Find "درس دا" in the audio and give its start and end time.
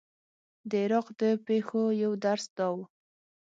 2.25-2.67